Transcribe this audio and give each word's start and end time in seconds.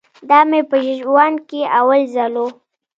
دا 0.29 0.39
مې 0.49 0.61
په 0.69 0.77
ژوند 0.99 1.37
کښې 1.49 1.61
اول 1.79 2.01
ځل 2.13 2.33
و. 2.41 2.45